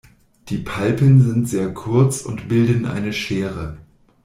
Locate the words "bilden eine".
2.49-3.13